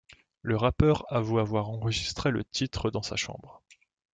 Le 0.41 0.57
rappeur 0.57 1.05
avoue 1.13 1.37
avoir 1.37 1.69
enregistré 1.69 2.31
le 2.31 2.43
titre 2.43 2.89
dans 2.89 3.03
sa 3.03 3.15
chambre. 3.17 3.61